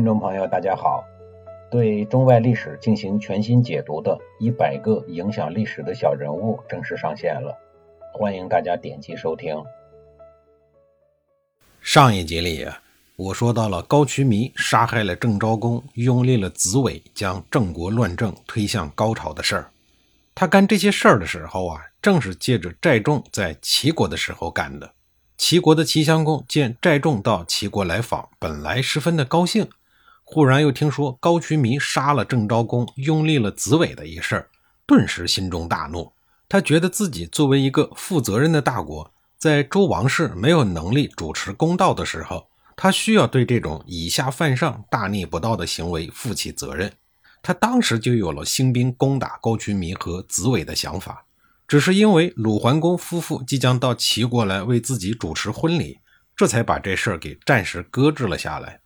[0.00, 1.04] 听众朋友，大家好。
[1.70, 4.12] 对中外历史进行全新解读的
[4.42, 7.54] 《一百个影响历史的小人物》正式上线了，
[8.14, 9.62] 欢迎大家点击收听。
[11.82, 12.66] 上一集里，
[13.14, 19.70] 我说到了高渠弥杀害了郑昭公，拥立了子伟，将郑国乱政推向高潮的事儿。
[20.34, 24.92] 他干这些事儿的时候啊，正是借着寨仲在齐国的时候干的。
[25.36, 29.68] 齐国的齐襄公见寨仲到齐国来访，本来十分的高兴，
[30.32, 34.48] 忽然又听说高渠弥杀了郑昭公，拥立了子伟的一事儿，
[34.86, 36.12] 顿时心中大怒。
[36.48, 46.92] 他觉得自己作为一个负责任的大国，在周王室没有能力主持公道的时候，他需要对这种以下犯上、大逆不道的行为负起责任。
[47.42, 51.26] 他当时就有了兴兵攻打高渠弥和子伟的想法。
[51.66, 55.98] 只是因为鲁桓公夫妇即将到齐国来为自己主持婚礼，
[56.36, 58.80] 这才把这事儿给暂时搁置了下来。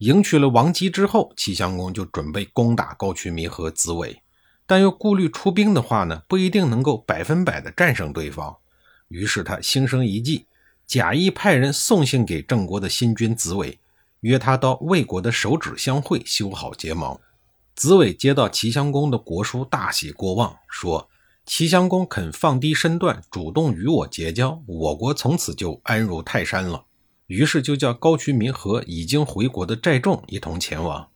[0.00, 4.22] 迎娶了王姬之后，齐襄公就准备攻打高渠弥和子伟，
[4.66, 8.56] 但又顾虑出兵的话呢，不一定能够百分百的战胜对方。
[9.08, 10.46] 于是他心生一计，
[10.86, 13.78] 假意派人送信给郑国的新君子伟，
[14.20, 17.18] 约他到魏国的手指相会，修好结盟。
[17.74, 21.08] 子伟接到齐襄公的国书，大喜过望，说。
[21.46, 26.84] 齐襄公肯放低身段，主动与我结交，我国从此就安如泰山了。
[27.30, 31.08] 于是就叫高渠弥和已经回国的寨众一同前往。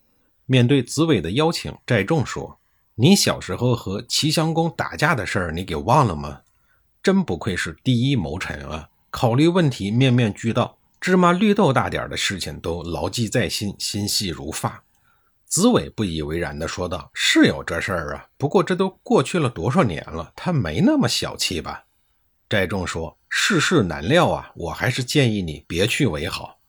[0.46, 2.60] 面对子伟的邀请，寨众说
[2.94, 6.42] ：“你小时候和齐襄公打架的事儿，你给忘了吗？
[7.02, 8.88] 真不愧是第一谋臣啊！
[9.10, 14.84] 考虑问题面面俱到，芝麻绿豆大点的事情都牢记在心，心细如发。”
[15.46, 21.86] 子伟不以为然地说道：“是有这事儿啊，不过这都过去了多少年了，他没那么小气吧？”
[22.48, 26.60] 寨众说：“世事难料啊，我还是建议你别去为好。”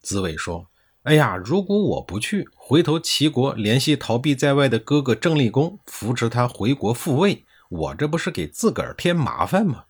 [0.00, 0.68] 子伟说
[1.02, 9.86] ：“哎呀，如果我不去，回头齐国联系逃避在外的哥哥郑立公，扶持他回国复位，我这不是给自个儿添麻烦吗？”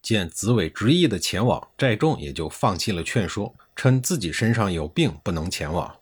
[0.00, 5.96] 见子伟执意的前往，寨众也就放弃了劝说，称自己身上有病，不能前往。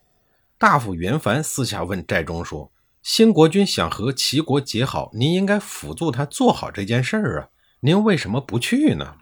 [0.58, 2.70] 大夫袁凡私下问寨中说
[3.02, 7.48] ：“新国君想和齐国结好，您应该辅助他做好这件事儿啊，
[7.80, 9.16] 您为什么不去呢？”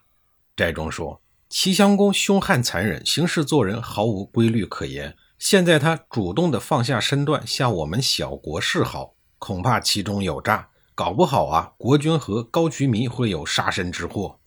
[0.57, 5.17] 寨中说：“齐襄公凶悍残忍，行事做人毫无规律可言。
[5.39, 14.39] 现在他主动的放下身段向我们小国示好，恐怕其中有诈，搞不好啊，国君和高渠弥会有杀身之祸。”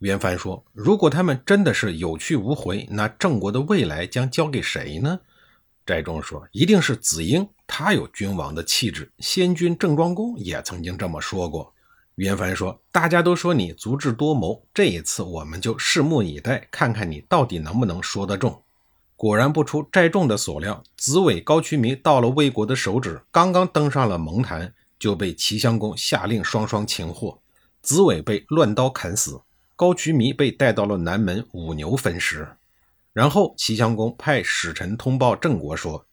[0.00, 5.20] 袁凡说：“如果他们真的是有去无回，那郑国的未来将交给谁呢？”
[5.86, 9.12] 寨中说：“一定是子婴，他有君王的气质。
[9.20, 11.72] 先君郑庄公也曾经这么说过。”
[12.16, 18.62] 袁凡说：“大家都说你足智多谋，这一次我们就拭目以待，看看你到底能不能说得中。”
[19.16, 27.40] 果然不出寨众的所料，子伟、高渠弥到了魏国的手指，刚刚登上了蒙坛，就被齐襄公下令双双擒获。
[27.82, 29.40] 子伟被乱刀砍死，
[29.74, 32.46] 高渠弥被带到了南门五牛分尸。
[33.12, 36.06] 然后，齐襄公派使臣通报郑国说：“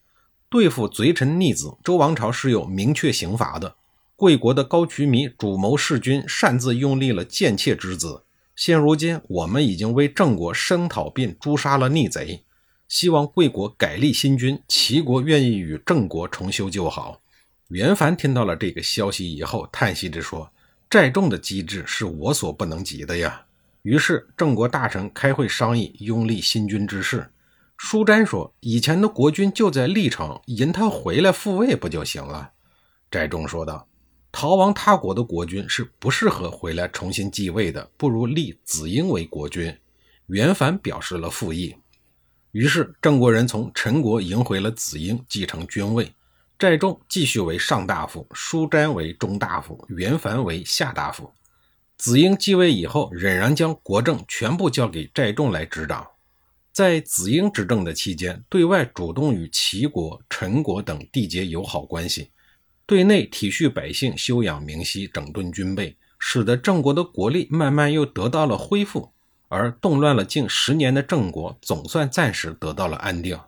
[0.49, 3.75] 对付贼臣逆子，周王朝是有明确刑罚的。
[4.21, 8.21] 贵国的高渠弥主谋弑君，擅自拥立了贱妾之子。
[8.55, 12.43] 现如今，我们已经为郑国声讨并诛杀了逆贼，
[12.87, 17.19] 希望贵国改立新君，齐国愿意与郑国重修旧好。”
[17.69, 20.47] 袁凡听到了这个消息以后，叹息着说
[20.87, 23.41] ：“寨众的机智是我所不能及的呀。”
[23.81, 27.27] 于是，郑国大臣开会商议拥立新君之事。
[27.75, 32.51] 舒詹说：“以前的国君就在历城，引他回来复位不就行了？”
[33.09, 33.87] 寨众说道
[34.31, 39.77] ：“逃亡他国的国君是不适合回来重新继位的，不如立子婴为国君。”
[40.27, 41.75] 袁凡表示了附议。
[42.51, 46.13] 于是，郑国人从陈国迎回了子婴，继承君位。
[46.57, 51.33] 寨仲继续为上大夫，舒詹为中大夫，袁凡为下大夫。
[51.97, 56.07] 子婴继位以后，仍然将国政全部交给寨仲来执掌。
[56.71, 62.29] 在子婴执政的期间，对外主动与齐国、陈国等缔结友好关系，
[62.91, 69.13] 对内体恤百姓，休养明息，整顿军备，使得郑国的国力慢慢又得到了恢复。
[69.47, 73.39] 而动乱了近十年的郑国，总算暂时得到了安定。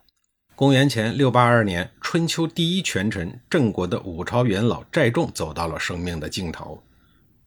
[0.56, 6.82] 公元前六八二年，春秋第一权臣郑国的五朝元老寨仲走到了生命的尽头。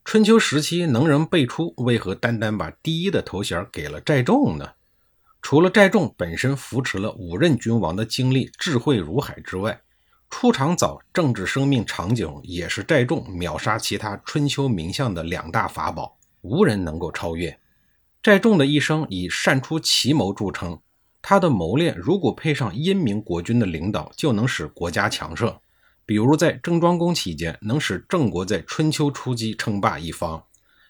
[0.05, 4.69] 春秋时期能人辈出，为何单单把第一的头衔给了寨仲呢？
[5.41, 9.81] 除了寨仲本身扶持了五任君王的经历智慧如海之外，
[10.29, 17.57] 出场早、政治生命长久，也是寨众秒杀其他春秋名相的两大法宝，无人能够超越。
[18.21, 20.79] 寨众的一生以善出奇谋著称，
[21.21, 25.55] 他的谋略如果配上英明国君的领导，就能使国家强盛。
[26.05, 30.43] 比如在郑庄公期间，能使郑国在春秋初期称霸一方。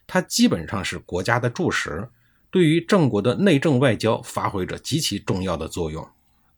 [0.06, 2.10] 他基本上是国家的柱石，
[2.50, 6.08] 对于郑国的内政外交发挥着极其重要的作用。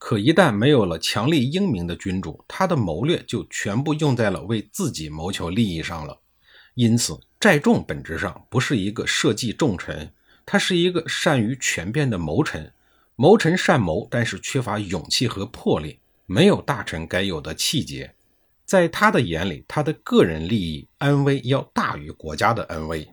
[0.00, 6.18] 可一旦没有了强力英明的君主，他的谋略就全部用在了为自己谋求利益上了。
[6.74, 10.10] 因此，寨众本质上不是一个社稷重臣，
[10.46, 12.72] 他是一个善于权变的谋臣。
[13.14, 18.14] 谋臣善谋，但是缺乏勇气和魄力，没有大臣该有的气节。
[18.64, 23.06] 在他的眼里，他的个人利益安危要大于国家的安危。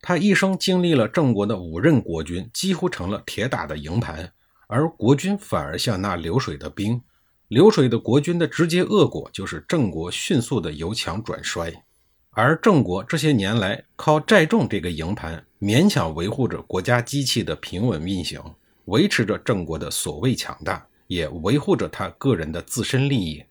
[0.00, 4.32] 他一生经历了郑国的五任国君，几乎成了铁打的营盘，
[4.72, 6.98] 而国君反而像那流水的兵。
[7.48, 11.70] 流水的国君的直接恶果就是郑国迅速的由强转衰。
[12.30, 18.40] 而郑国这些年来靠债众这个营盘，勉强维护着国家机器的平稳运行。
[18.86, 23.44] 维持着郑国的所谓强大，也维护着他个人的自身利益。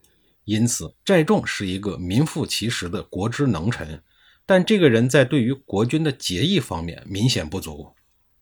[0.46, 4.02] 因此，债众是一个名副其实的国之能臣，
[4.48, 7.94] 但这个人在对于国君的结义方面明显不足。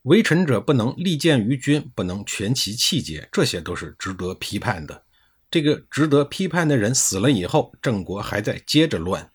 [0.10, 5.04] 为臣者不能力荐于君，不能全其气节，这些都是值得批判的。
[5.52, 9.30] 这个值得批判的人死了以后，郑国还在接着乱。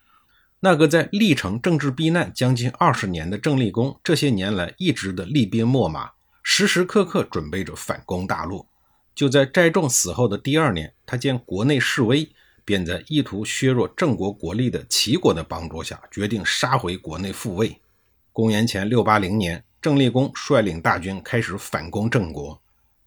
[0.59, 6.11] 那个在历城政治避难将近二十年的郑立公，这些年来一直的厉兵秣马。
[6.43, 8.67] 时时刻刻准备着反攻大陆。
[9.15, 12.29] 就在寨众死后的第二年，他见国内势危，
[12.65, 17.79] 便在意图削弱郑国国力的齐国的帮助下，决定杀回国内复位。
[18.33, 22.59] 公元前六八零年，郑立公率领大军开始反攻郑国，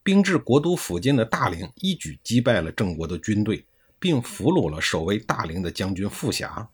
[0.04, 3.64] 兵至国都附近的大陵，一举击败了郑国的军队，
[3.98, 6.68] 并俘虏了守卫大陵的将军傅霞。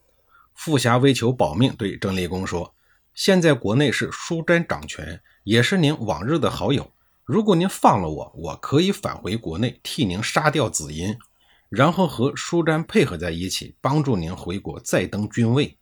[0.52, 2.74] 傅霞为求保命，对郑立公说
[3.16, 6.90] ：“现在国内是舒詹掌权。”也是您往日的好友。
[7.24, 11.16] 如果您放了我，我可以返回国内替您杀掉子婴，
[11.70, 15.78] 然后和舒詹配合在一起，帮助您回国再登君位。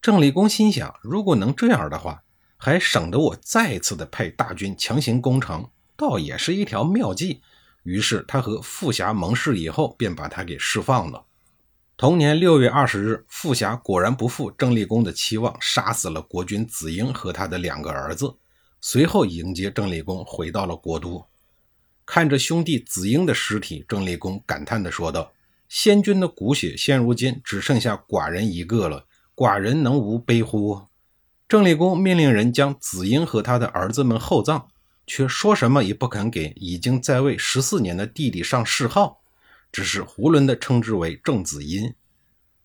[0.00, 2.22] 郑立公心想，如果能这样的话，
[2.58, 7.40] 还省得我再次的派大军强行攻城，倒也是一条妙计。
[7.84, 11.24] 于是他和傅霞盟誓以后，便把他给释放了。
[11.96, 18.34] 同年六月二十日，傅霞果然不负郑立公的期望，杀死了国君子婴和他的两个儿子。
[18.80, 21.24] 随后迎接郑立公回到了国都，
[22.04, 25.32] 看着兄弟子婴的尸体，郑立公感叹地说道
[25.68, 30.82] ：“先君的骨血，现如今只剩下寡人一个了，寡人能无悲乎？”
[31.48, 34.66] 郑立公命令人将子婴和他的儿子们厚葬，
[35.06, 39.22] 却说什么也不肯给已经在位十四年的弟弟上谥号，
[39.72, 41.94] 只是囫囵地称之为郑子婴。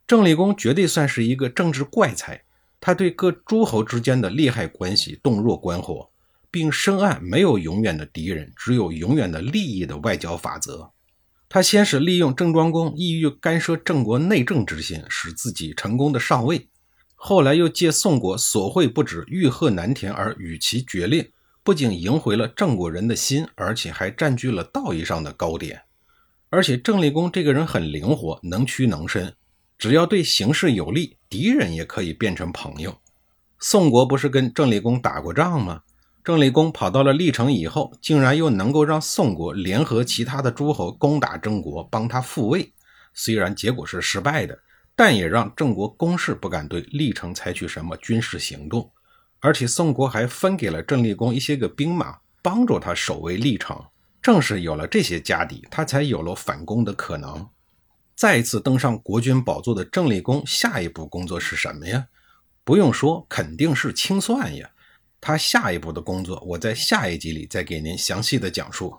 [0.06, 2.44] 郑立公绝对算是一个政治怪才。
[2.82, 6.10] 他对各诸侯之间的利害关系洞若观火，
[6.52, 10.92] 并深谙没有永远的敌人，只有永远的利益的外交法则。
[11.48, 16.68] 他先是利用郑庄公意欲干涉郑国内政之心，使自己成功的上位；
[17.26, 21.32] 后来又借宋国所贿不止欲壑难填而与其决裂，
[21.64, 25.84] 不仅赢回了郑国人的心，而且还占据了道义上的高点。
[26.50, 29.34] 而且郑立公这个人很灵活，能屈能伸。
[29.78, 32.98] 只要对形势有利，敌人也可以变成朋友。
[33.58, 35.84] 宋国不是跟郑立公打过仗吗？
[36.26, 42.74] 郑立公跑到了历城以后，竟然又能够让宋国联合其他的诸侯攻打郑国，帮他复位。
[43.14, 44.60] 虽然结果是失败的，
[44.96, 48.92] 但也让郑国公室不敢对历城采取什么军事行动。
[49.40, 53.78] 而且宋国还分给了郑立公一些个兵马，帮助他守卫历城。
[54.22, 57.46] 正是有了这些家底，他才有了反攻的可能。
[58.16, 62.08] 再一次登上国君宝座的郑立公，下一步工作是什么呀？
[62.64, 64.70] 不用说，肯定是清算呀。
[65.20, 68.98] 他下一步的工作，我在下一集里再给您详细的讲述。